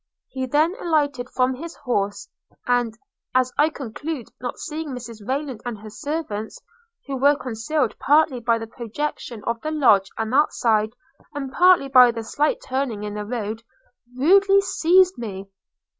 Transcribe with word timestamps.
He 0.29 0.47
then 0.47 0.75
alighted 0.79 1.29
from 1.29 1.53
his 1.53 1.75
horse, 1.75 2.27
and 2.65 2.97
(as 3.35 3.53
I 3.55 3.69
conclude, 3.69 4.29
not 4.39 4.57
seeing 4.57 4.89
Mrs 4.95 5.21
Rayland 5.27 5.61
and 5.63 5.77
her 5.77 5.91
servants, 5.91 6.59
who 7.05 7.17
were 7.17 7.35
concealed 7.35 7.95
partly 7.99 8.39
by 8.39 8.57
the 8.57 8.65
projection 8.65 9.43
of 9.43 9.61
the 9.61 9.69
lodge 9.69 10.09
on 10.17 10.31
that 10.31 10.53
side, 10.53 10.95
and 11.35 11.51
partly 11.51 11.87
by 11.87 12.09
the 12.09 12.23
slight 12.23 12.63
turning 12.65 13.03
in 13.03 13.13
the 13.13 13.25
road) 13.25 13.61
rudely 14.17 14.61
seized 14.61 15.19
me. 15.19 15.47